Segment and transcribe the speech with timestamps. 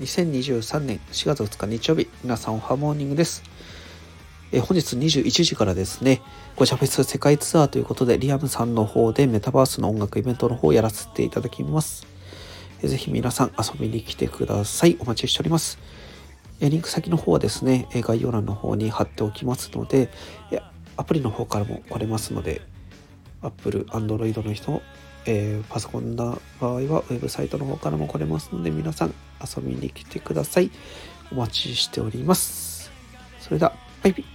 [0.00, 3.44] 2023年4月2日日曜日、皆さんおはモーニングです。
[4.50, 6.20] え本日21時からですね、
[6.56, 12.08] ゴチャフェス世界ツアーということで、リアムさんの方でメタバースの音楽イベントの方をやらせていただきます。
[12.82, 14.96] えぜひ皆さん遊びに来てください。
[14.98, 15.78] お待ちしております。
[16.60, 20.10] えリンク先の方はですね、概要欄の方に貼っておきますので、
[20.96, 22.62] アプリの方からも来れますので、
[23.44, 24.82] Apple、Android の人
[25.26, 30.70] えー、パソコンな場合はウェブサイトの方からも来れますので皆さん遊びに来てください。
[31.32, 32.92] お待ちしております。
[33.40, 34.33] それでは、バイビー。